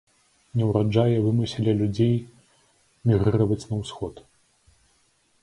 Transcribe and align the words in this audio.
Неўраджаі 0.59 1.19
вымусілі 1.25 1.75
людзей 1.81 2.15
мігрыраваць 3.11 3.61
на 3.69 3.75
ўсход. 3.83 4.15